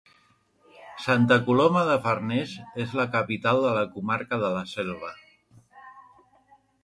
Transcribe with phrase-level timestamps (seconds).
[1.07, 2.55] Santa Coloma de Farners
[2.85, 5.11] és la capital de la comarca de la Selva.